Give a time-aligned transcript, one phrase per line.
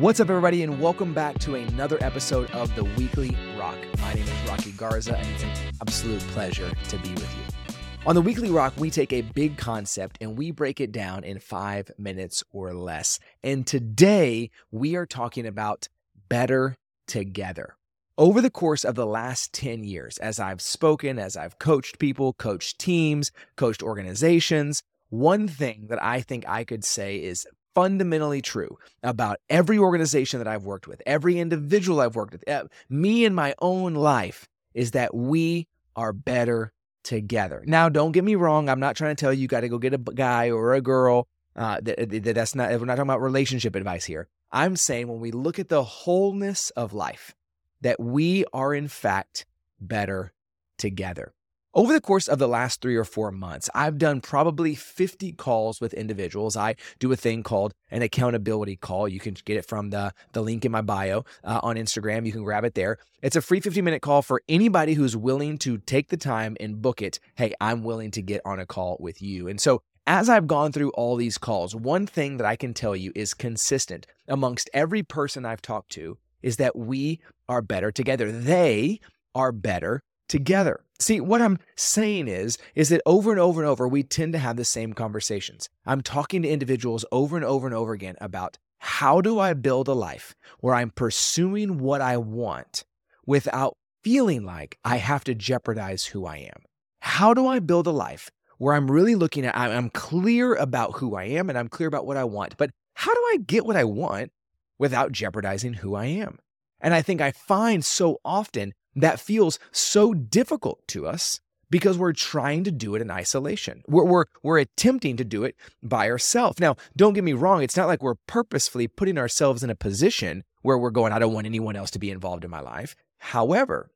[0.00, 3.78] What's up, everybody, and welcome back to another episode of the Weekly Rock.
[4.02, 7.74] My name is Rocky Garza, and it's an absolute pleasure to be with you.
[8.04, 11.38] On the Weekly Rock, we take a big concept and we break it down in
[11.38, 13.18] five minutes or less.
[13.42, 15.88] And today, we are talking about
[16.28, 16.76] better
[17.06, 17.76] together.
[18.18, 22.34] Over the course of the last 10 years, as I've spoken, as I've coached people,
[22.34, 27.46] coached teams, coached organizations, one thing that I think I could say is
[27.76, 32.62] fundamentally true about every organization that I've worked with, every individual I've worked with, eh,
[32.88, 37.62] me in my own life, is that we are better together.
[37.66, 38.70] Now, don't get me wrong.
[38.70, 40.80] I'm not trying to tell you you got to go get a guy or a
[40.80, 41.28] girl.
[41.54, 44.26] Uh, that, that, that's not, we're not talking about relationship advice here.
[44.50, 47.34] I'm saying when we look at the wholeness of life,
[47.82, 49.44] that we are in fact
[49.78, 50.32] better
[50.78, 51.34] together.
[51.76, 55.78] Over the course of the last three or four months, I've done probably 50 calls
[55.78, 56.56] with individuals.
[56.56, 59.06] I do a thing called an accountability call.
[59.06, 62.24] You can get it from the, the link in my bio uh, on Instagram.
[62.24, 62.96] You can grab it there.
[63.20, 66.80] It's a free 50 minute call for anybody who's willing to take the time and
[66.80, 67.20] book it.
[67.34, 69.46] Hey, I'm willing to get on a call with you.
[69.46, 72.96] And so as I've gone through all these calls, one thing that I can tell
[72.96, 78.32] you is consistent amongst every person I've talked to is that we are better together.
[78.32, 78.98] They
[79.34, 80.80] are better together.
[80.98, 84.38] See, what I'm saying is is that over and over and over we tend to
[84.38, 85.68] have the same conversations.
[85.84, 89.88] I'm talking to individuals over and over and over again about how do I build
[89.88, 92.84] a life where I'm pursuing what I want
[93.26, 96.62] without feeling like I have to jeopardize who I am?
[97.00, 101.14] How do I build a life where I'm really looking at I'm clear about who
[101.14, 103.76] I am and I'm clear about what I want, but how do I get what
[103.76, 104.30] I want
[104.78, 106.38] without jeopardizing who I am?
[106.80, 112.12] And I think I find so often that feels so difficult to us because we're
[112.12, 113.82] trying to do it in isolation.
[113.86, 116.60] We're, we're, we're attempting to do it by ourselves.
[116.60, 120.44] Now, don't get me wrong, it's not like we're purposefully putting ourselves in a position
[120.62, 122.96] where we're going, I don't want anyone else to be involved in my life.
[123.18, 123.90] However,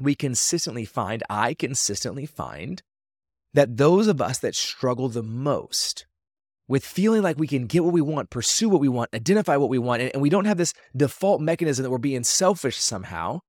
[0.00, 2.82] we consistently find, I consistently find,
[3.54, 6.06] that those of us that struggle the most
[6.68, 9.68] with feeling like we can get what we want, pursue what we want, identify what
[9.68, 13.40] we want, and, and we don't have this default mechanism that we're being selfish somehow,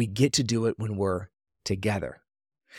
[0.00, 1.28] we get to do it when we're
[1.62, 2.22] together.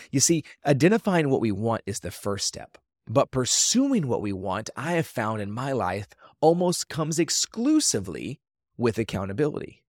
[0.09, 2.79] You see, identifying what we want is the first step.
[3.07, 6.07] But pursuing what we want, I have found in my life,
[6.39, 8.39] almost comes exclusively
[8.75, 9.83] with accountability.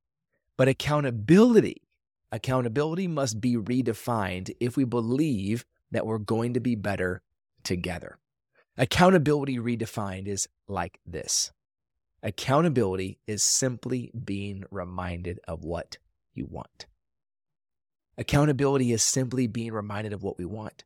[0.58, 1.80] But accountability,
[2.30, 7.22] accountability must be redefined if we believe that we're going to be better
[7.64, 8.18] together.
[8.76, 11.50] Accountability redefined is like this
[12.22, 15.96] accountability is simply being reminded of what
[16.34, 16.84] you want.
[18.18, 20.84] Accountability is simply being reminded of what we want.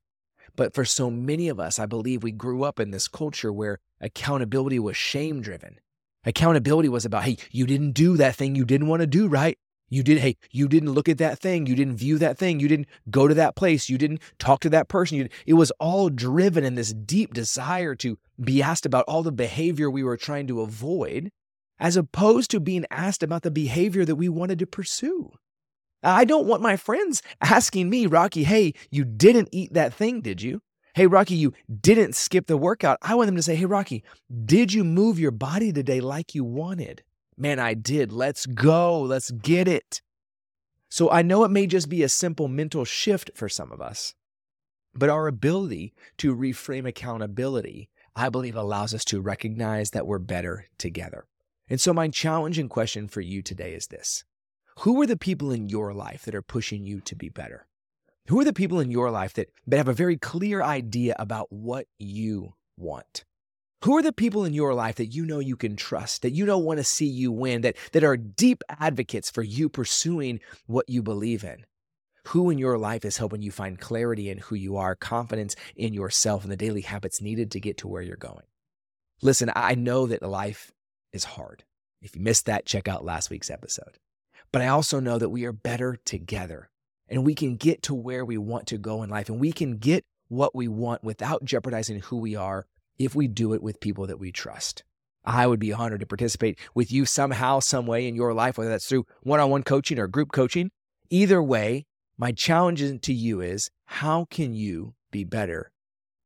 [0.55, 3.79] But for so many of us, I believe we grew up in this culture where
[4.01, 5.81] accountability was shame driven.
[6.25, 9.59] Accountability was about, hey, you didn't do that thing you didn't want to do, right?
[9.89, 11.67] You did, hey, you didn't look at that thing.
[11.67, 12.59] You didn't view that thing.
[12.59, 13.89] You didn't go to that place.
[13.89, 15.19] You didn't talk to that person.
[15.19, 19.31] You, it was all driven in this deep desire to be asked about all the
[19.31, 21.31] behavior we were trying to avoid,
[21.79, 25.33] as opposed to being asked about the behavior that we wanted to pursue.
[26.03, 30.43] I don't want my friends asking me, Rocky, hey, you didn't eat that thing, did
[30.43, 30.63] you?
[30.95, 32.99] Hey, Rocky, you didn't skip the workout.
[33.03, 34.03] I want them to say, hey, Rocky,
[34.45, 37.03] did you move your body today like you wanted?
[37.37, 38.13] Man, I did.
[38.13, 39.03] Let's go.
[39.03, 40.01] Let's get it.
[40.89, 44.15] So I know it may just be a simple mental shift for some of us,
[44.95, 50.67] but our ability to reframe accountability, I believe, allows us to recognize that we're better
[50.79, 51.27] together.
[51.69, 54.25] And so, my challenging question for you today is this
[54.81, 57.67] who are the people in your life that are pushing you to be better?
[58.29, 61.51] Who are the people in your life that, that have a very clear idea about
[61.51, 63.25] what you want?
[63.85, 66.45] Who are the people in your life that you know you can trust, that you
[66.45, 70.89] know want to see you win, that, that are deep advocates for you pursuing what
[70.89, 71.65] you believe in?
[72.29, 75.95] Who in your life is helping you find clarity in who you are, confidence in
[75.95, 78.45] yourself, and the daily habits needed to get to where you're going?
[79.23, 80.73] Listen, I know that life
[81.13, 81.63] is hard.
[82.03, 83.99] If you missed that, check out last week's episode.
[84.53, 86.71] But I also know that we are better together
[87.09, 89.77] and we can get to where we want to go in life and we can
[89.79, 92.67] get what we want without jeopardizing who we are
[92.99, 94.83] if we do it with people that we trust.
[95.25, 98.71] I would be honored to participate with you somehow, some way in your life, whether
[98.71, 100.71] that's through one on one coaching or group coaching.
[101.11, 101.85] Either way,
[102.17, 105.73] my challenge to you is how can you be better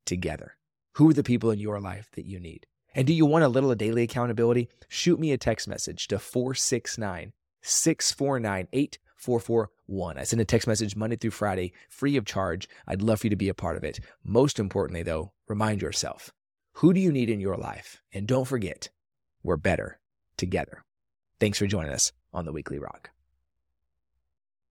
[0.04, 0.56] together?
[0.94, 2.66] Who are the people in your life that you need?
[2.94, 4.68] And do you want a little daily accountability?
[4.88, 7.32] Shoot me a text message to 469
[7.62, 10.18] 649 8441.
[10.18, 12.68] I send a text message Monday through Friday, free of charge.
[12.86, 14.00] I'd love for you to be a part of it.
[14.24, 16.32] Most importantly, though, remind yourself
[16.74, 18.00] who do you need in your life?
[18.12, 18.88] And don't forget,
[19.42, 20.00] we're better
[20.36, 20.84] together.
[21.38, 23.10] Thanks for joining us on the Weekly Rock.